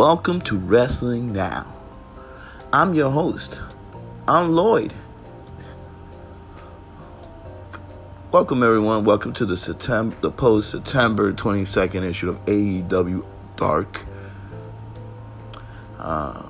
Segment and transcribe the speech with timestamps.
[0.00, 1.70] Welcome to Wrestling Now.
[2.72, 3.60] I'm your host.
[4.26, 4.94] I'm Lloyd.
[8.32, 9.04] Welcome everyone.
[9.04, 13.26] Welcome to the September, the post September 22nd issue of AEW
[13.56, 14.06] Dark.
[15.98, 16.48] Uh,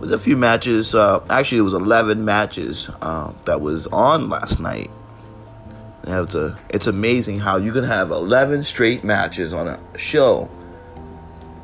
[0.00, 0.92] with a few matches.
[0.92, 4.90] Uh, actually, it was 11 matches uh, that was on last night.
[6.02, 10.50] It's, a, it's amazing how you can have 11 straight matches on a show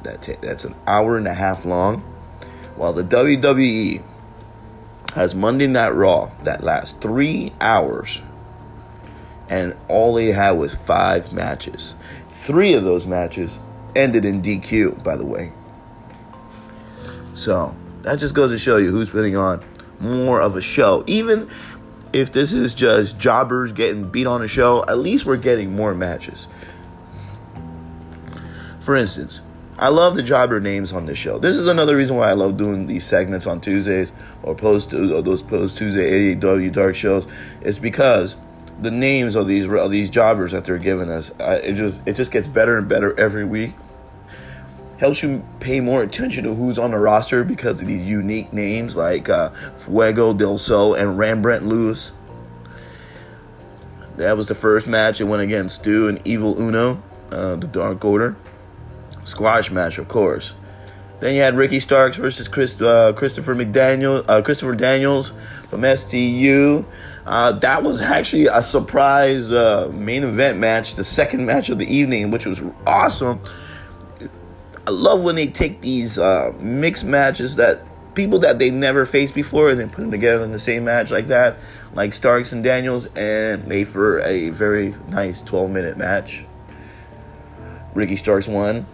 [0.05, 2.01] that t- that's an hour and a half long,
[2.77, 4.03] while the WWE
[5.15, 8.23] has Monday Night Raw that lasts three hours,
[9.49, 11.95] and all they had was five matches.
[12.29, 13.59] Three of those matches
[13.97, 15.53] ended in DQ, by the way.
[17.35, 19.65] So that just goes to show you who's putting on
[19.99, 21.05] more of a show.
[21.07, 21.49] Even
[22.13, 25.95] if this is just jobbers getting beat on a show, at least we're getting more
[25.95, 26.47] matches.
[28.81, 29.41] For instance,
[29.81, 31.39] I love the jobber names on this show.
[31.39, 35.23] This is another reason why I love doing these segments on Tuesdays or post or
[35.23, 37.27] those post Tuesday AEW Dark shows.
[37.63, 38.37] It's because
[38.83, 42.13] the names of these of these jobbers that they're giving us, uh, it just it
[42.13, 43.73] just gets better and better every week.
[44.99, 48.97] Helps you pay more attention to who's on the roster because of these unique names
[48.97, 52.13] like uh, Fuego del Sol and Rembrandt Lewis.
[54.19, 55.23] That was the first match.
[55.23, 58.37] It went against Stu and Evil Uno, uh, the Dark Order
[59.25, 60.55] squash match, of course.
[61.21, 65.33] Then you had Ricky Starks versus Chris, uh, Christopher McDaniel, uh, Christopher Daniels
[65.69, 66.87] from SCU.
[67.27, 71.95] Uh, that was actually a surprise uh, main event match, the second match of the
[71.95, 73.41] evening, which was awesome.
[74.87, 77.85] I love when they take these uh, mixed matches that
[78.15, 81.11] people that they never faced before and they put them together in the same match
[81.11, 81.59] like that,
[81.93, 86.47] like Starks and Daniels, and made for a very nice 12 minute match.
[87.95, 88.87] Ricky Starks won.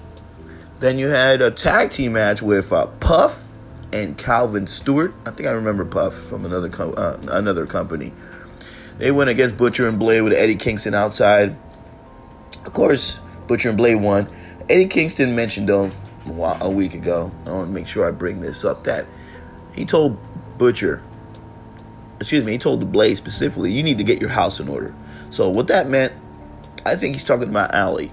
[0.78, 3.48] Then you had a tag team match with uh, Puff
[3.92, 5.14] and Calvin Stewart.
[5.24, 8.12] I think I remember Puff from another co- uh, another company.
[8.98, 11.56] They went against Butcher and Blade with Eddie Kingston outside.
[12.64, 14.28] Of course, Butcher and Blade won.
[14.68, 15.92] Eddie Kingston mentioned though
[16.26, 17.30] a week ago.
[17.46, 19.06] I want to make sure I bring this up that
[19.74, 20.18] he told
[20.58, 21.02] Butcher,
[22.20, 24.94] excuse me, he told the Blade specifically, you need to get your house in order.
[25.30, 26.12] So what that meant,
[26.84, 28.12] I think he's talking about Allie.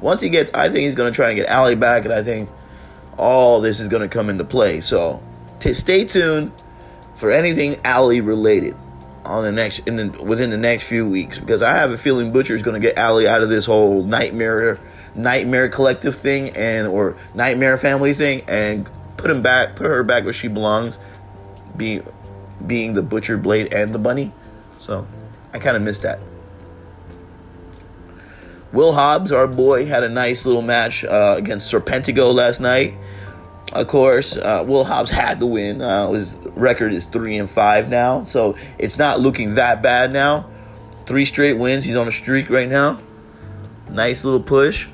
[0.00, 2.22] Once he gets, I think he's going to try and get Allie back, and I
[2.22, 2.48] think
[3.16, 4.80] all this is going to come into play.
[4.80, 5.22] So
[5.58, 6.52] t- stay tuned
[7.16, 8.76] for anything Allie related
[9.24, 12.32] on the next in the, within the next few weeks because I have a feeling
[12.32, 14.80] Butcher is going to get Allie out of this whole nightmare
[15.14, 20.24] nightmare collective thing and or nightmare family thing and put him back, put her back
[20.24, 20.98] where she belongs,
[21.76, 22.06] being
[22.66, 24.32] being the Butcher Blade and the Bunny.
[24.78, 25.06] So
[25.52, 26.20] I kind of missed that.
[28.72, 32.94] Will Hobbs, our boy, had a nice little match uh, against Serpentico last night.
[33.72, 35.80] Of course, uh, Will Hobbs had to win.
[35.80, 40.50] Uh, his record is three and five now, so it's not looking that bad now.
[41.06, 41.84] Three straight wins.
[41.84, 43.00] He's on a streak right now.
[43.90, 44.86] Nice little push.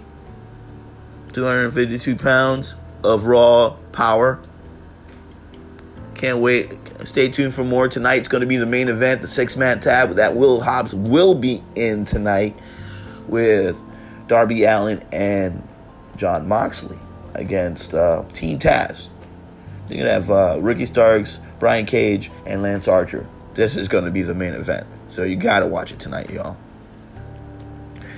[1.33, 4.41] 252 pounds of raw power.
[6.15, 6.79] Can't wait.
[7.05, 7.89] Stay tuned for more.
[7.89, 11.35] Tonight's going to be the main event, the six man tab that Will Hobbs will
[11.35, 12.57] be in tonight
[13.29, 13.81] with
[14.27, 15.67] Darby Allin and
[16.17, 16.99] Jon Moxley
[17.35, 19.09] against uh, Team Taz.
[19.89, 23.27] You're going to have uh, Ricky Starks, Brian Cage, and Lance Archer.
[23.55, 24.87] This is going to be the main event.
[25.09, 26.57] So you got to watch it tonight, y'all.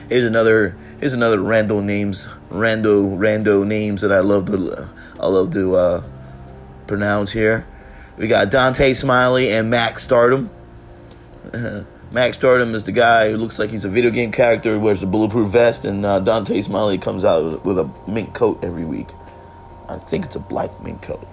[0.09, 4.89] Here's another here's another rando names rando rando names that I love to
[5.19, 6.05] I love to uh,
[6.87, 7.67] pronounce here.
[8.17, 10.51] We got Dante Smiley and Max Stardom.
[12.13, 15.07] Max Stardom is the guy who looks like he's a video game character, wears a
[15.07, 19.09] bulletproof vest, and uh, Dante Smiley comes out with a mink coat every week.
[19.89, 21.27] I think it's a black mink coat.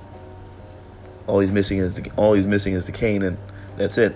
[1.28, 3.38] All he's missing is the all he's missing is the cane, and
[3.78, 4.16] that's it.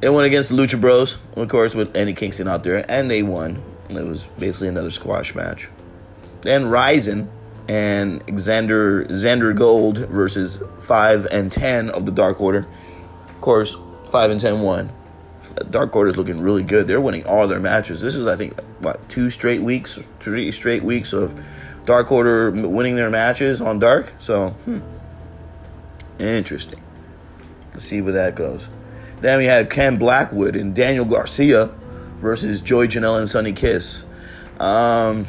[0.00, 3.22] They went against the Lucha Bros, of course, with Eddie Kingston out there, and they
[3.22, 3.62] won.
[3.88, 5.68] It was basically another squash match.
[6.42, 7.28] Then Ryzen
[7.68, 12.66] and Xander Xander Gold versus five and ten of the Dark Order.
[13.28, 13.76] Of course,
[14.10, 14.92] five and 10 won.
[15.70, 16.86] Dark Order is looking really good.
[16.86, 18.00] They're winning all their matches.
[18.00, 21.38] This is, I think, what two straight weeks, three straight weeks of
[21.86, 24.14] Dark Order winning their matches on Dark.
[24.18, 24.80] So, hmm.
[26.18, 26.80] interesting.
[27.72, 28.68] Let's see where that goes.
[29.20, 31.70] Then we had Ken Blackwood and Daniel Garcia
[32.20, 34.04] versus Joey Janela and Sonny Kiss.
[34.58, 35.26] Um,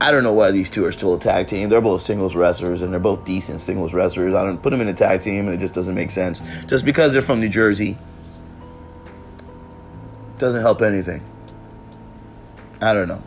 [0.00, 1.68] I don't know why these two are still a tag team.
[1.68, 4.34] They're both singles wrestlers and they're both decent singles wrestlers.
[4.34, 6.40] I don't put them in a tag team and it just doesn't make sense.
[6.66, 7.98] Just because they're from New Jersey
[10.38, 11.22] doesn't help anything.
[12.80, 13.22] I don't know.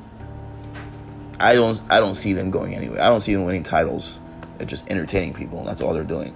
[1.39, 3.01] I don't I don't see them going anywhere.
[3.01, 4.19] I don't see them winning titles.
[4.57, 5.63] They're just entertaining people.
[5.63, 6.33] That's all they're doing.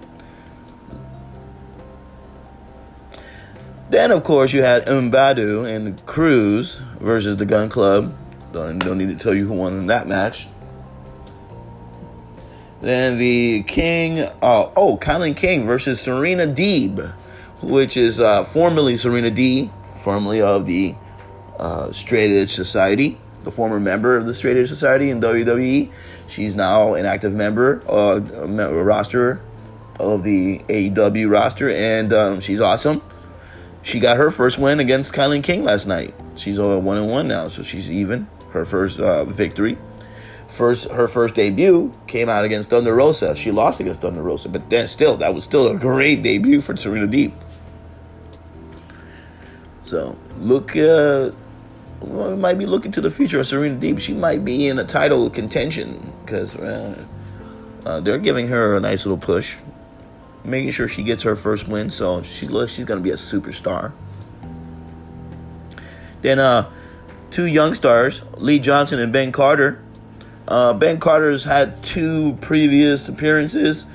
[3.90, 8.14] Then of course you had Mbadu and Cruz versus the Gunn Club.
[8.52, 10.48] Don't, don't need to tell you who won in that match.
[12.80, 17.12] Then the King, uh, oh, KiLynn King versus Serena Deeb,
[17.60, 20.94] which is uh, formerly Serena D, formerly of the
[21.58, 25.90] uh, Straight Edge Society, the former member of the Straight Edge Society in WWE.
[26.28, 29.42] She's now an active member, uh, a roster
[29.98, 33.02] of the AEW roster, and um, she's awesome.
[33.82, 36.14] She got her first win against KiLynn King last night.
[36.36, 38.28] She's a one and one now, so she's even.
[38.58, 39.78] Her first uh, victory
[40.48, 43.36] first her first debut came out against Thunder Rosa.
[43.36, 46.76] She lost against Thunder Rosa, but then still that was still a great debut for
[46.76, 47.32] Serena Deeb.
[49.82, 51.30] So look, uh,
[52.00, 54.00] well, we might be looking to the future of Serena Deeb.
[54.00, 57.04] She might be in a title contention because uh,
[57.84, 59.56] uh, they're giving her a nice little push,
[60.44, 61.90] making sure she gets her first win.
[61.90, 63.92] So she looks she's to be a superstar.
[66.20, 66.68] Then uh,
[67.30, 69.82] two young stars, Lee Johnson and Ben Carter
[70.48, 73.86] uh, ben Carter's had two previous appearances.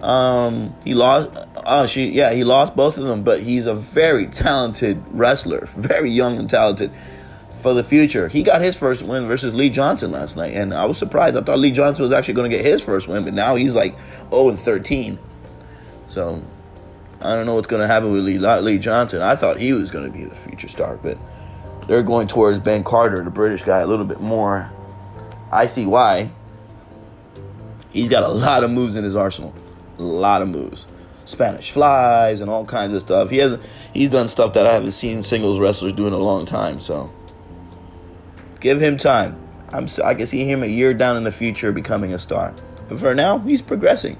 [0.00, 1.30] Um, he lost.
[1.66, 6.10] Oh, she yeah, he lost both of them, but he's a very talented wrestler, very
[6.10, 6.92] young and talented
[7.60, 8.28] for the future.
[8.28, 11.36] He got his first win versus Lee Johnson last night, and I was surprised.
[11.36, 13.74] I thought Lee Johnson was actually going to get his first win, but now he's
[13.74, 13.94] like
[14.30, 15.18] 0 and 13.
[16.06, 16.40] So
[17.20, 19.22] I don't know what's going to happen with Lee, Lee Johnson.
[19.22, 21.18] I thought he was going to be the future star, but
[21.86, 24.70] they're going towards Ben Carter, the British guy, a little bit more.
[25.50, 26.30] I see why.
[27.90, 29.54] He's got a lot of moves in his arsenal.
[29.98, 30.86] A lot of moves.
[31.24, 33.30] Spanish flies and all kinds of stuff.
[33.30, 33.58] He has
[33.92, 37.12] he's done stuff that I haven't seen singles wrestlers do in a long time, so
[38.60, 39.38] give him time.
[39.68, 42.54] I'm I can see him a year down in the future becoming a star.
[42.88, 44.18] But for now, he's progressing.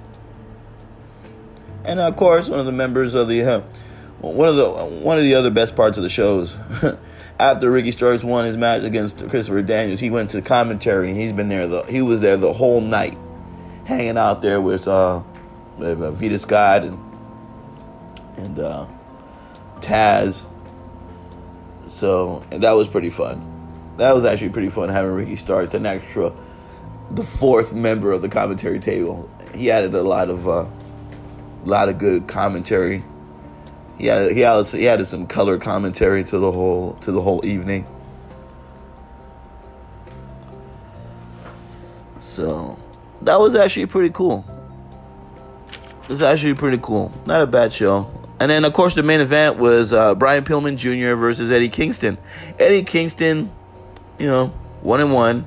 [1.85, 3.61] And of course, one of the members of the uh,
[4.21, 6.55] one of the one of the other best parts of the shows
[7.41, 11.17] after Ricky Starks won his match against Christopher Daniels, he went to the commentary and
[11.17, 11.67] he's been there.
[11.67, 13.17] The, he was there the whole night,
[13.87, 15.23] hanging out there with uh,
[15.79, 16.99] with uh, Vita Scott and
[18.37, 18.87] and uh,
[19.77, 20.45] Taz.
[21.89, 23.47] So and that was pretty fun.
[23.97, 26.33] That was actually pretty fun having Ricky Starks, an extra,
[27.11, 29.31] the fourth member of the commentary table.
[29.55, 30.67] He added a lot of uh,
[31.65, 33.03] a lot of good commentary
[34.01, 37.45] he had he added, he added some color commentary to the whole to the whole
[37.45, 37.87] evening.
[42.21, 42.79] So
[43.21, 44.47] that was actually pretty cool.
[46.09, 47.13] It's actually pretty cool.
[47.27, 48.11] Not a bad show.
[48.41, 51.15] And then of course the main event was uh, Brian Pillman Jr.
[51.15, 52.17] versus Eddie Kingston.
[52.59, 53.53] Eddie Kingston,
[54.19, 54.47] you know,
[54.81, 55.45] one and one.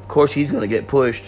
[0.00, 1.24] Of course he's gonna get pushed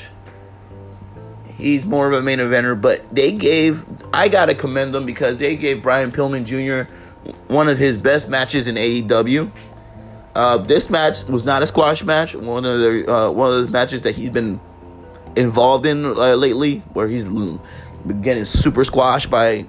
[1.56, 5.56] He's more of a main eventer, but they gave I gotta commend them because they
[5.56, 6.90] gave Brian Pillman Jr.
[7.48, 9.50] one of his best matches in AEW.
[10.34, 12.34] Uh, this match was not a squash match.
[12.34, 14.60] One of the uh, one of the matches that he's been
[15.34, 17.24] involved in uh, lately, where he's
[18.20, 19.66] getting super squashed by.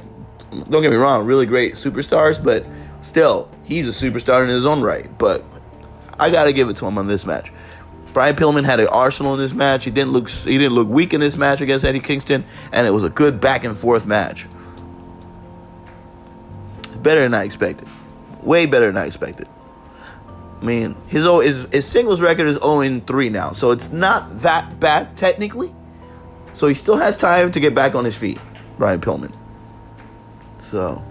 [0.69, 2.65] Don't get me wrong, really great superstars, but
[3.01, 5.09] still, he's a superstar in his own right.
[5.17, 5.45] But
[6.19, 7.51] I gotta give it to him on this match.
[8.17, 9.83] Brian Pillman had an arsenal in this match.
[9.83, 12.89] He didn't look he didn't look weak in this match against Eddie Kingston, and it
[12.89, 14.47] was a good back and forth match.
[17.03, 17.87] Better than I expected.
[18.41, 19.47] Way better than I expected.
[20.59, 24.79] I mean, his his, his singles record is 0 3 now, so it's not that
[24.79, 25.71] bad technically.
[26.55, 28.39] So he still has time to get back on his feet,
[28.79, 29.31] Brian Pillman.
[30.71, 31.03] So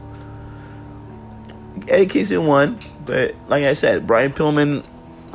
[1.87, 4.85] Eddie Kingston won, but like I said, Brian Pillman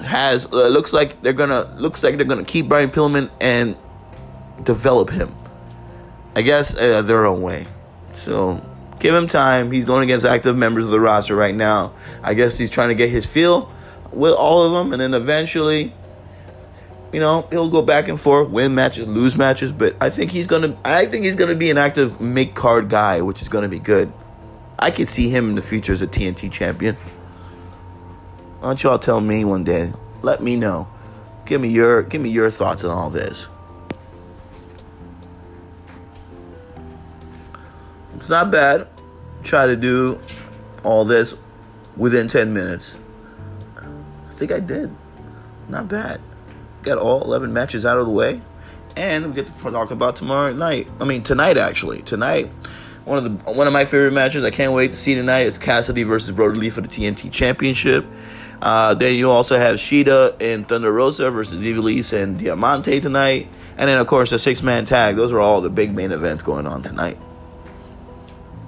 [0.02, 3.76] has uh, looks like they're gonna looks like they're gonna keep Brian Pillman and
[4.64, 5.36] develop him.
[6.36, 7.68] I guess uh, their own way.
[8.14, 8.64] So
[9.00, 9.72] give him time.
[9.72, 11.94] He's going against active members of the roster right now.
[12.24, 13.72] I guess he's trying to get his feel
[14.12, 15.94] with all of them, and then eventually,
[17.12, 19.72] you know, he'll go back and forth, win matches, lose matches.
[19.72, 20.78] But I think he's gonna.
[20.86, 24.12] I think he's gonna be an active make card guy, which is gonna be good.
[24.80, 26.98] I could see him in the future as a TNT champion.
[28.62, 29.92] Why don't y'all tell me one day?
[30.22, 30.88] Let me know.
[31.48, 33.48] Give me your give me your thoughts on all this.
[38.18, 38.88] It's not bad.
[39.44, 40.20] Try to do
[40.84, 41.34] all this
[41.98, 42.96] within 10 minutes.
[43.78, 44.96] I think I did.
[45.68, 46.22] Not bad.
[46.84, 48.42] Got all 11 matches out of the way.
[48.96, 50.88] And we get to talk about tomorrow night.
[51.00, 52.04] I mean, tonight, actually.
[52.04, 52.52] Tonight,
[53.06, 54.44] one of the one of my favorite matches.
[54.44, 58.06] I can't wait to see tonight is Cassidy versus Brodie Lee for the TNT Championship.
[58.62, 63.48] Uh, then you also have Shida and Thunder Rosa versus Ivelisse and Diamante tonight.
[63.78, 65.16] And then, of course, the six man tag.
[65.16, 67.18] Those are all the big main events going on tonight.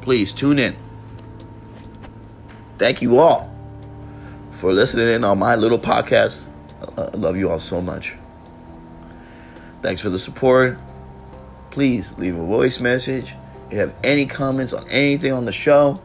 [0.02, 0.76] Please tune in.
[2.80, 3.54] Thank you all
[4.52, 6.42] for listening in on my little podcast.
[6.98, 8.16] I love you all so much.
[9.82, 10.80] Thanks for the support.
[11.70, 13.36] Please leave a voice message.
[13.68, 16.02] If you have any comments on anything on the show,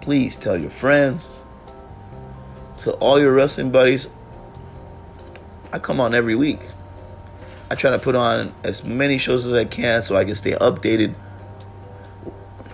[0.00, 1.39] please tell your friends.
[2.80, 4.08] To all your wrestling buddies,
[5.72, 6.60] I come on every week.
[7.70, 10.52] I try to put on as many shows as I can so I can stay
[10.52, 11.14] updated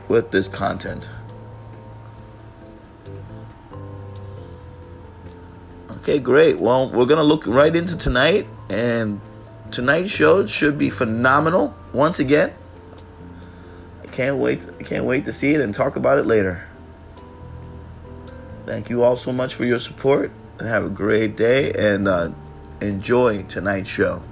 [0.09, 1.11] with this content.
[5.91, 6.61] Okay, great.
[6.61, 9.21] Well, we're going to look right into tonight, and
[9.73, 12.55] tonight's show should be phenomenal once again.
[14.05, 14.63] I can't wait.
[14.79, 16.66] I can't wait to see it and talk about it later.
[18.67, 22.31] Thank you all so much for your support, and have a great day, and uh,
[22.81, 24.23] enjoy tonight's show.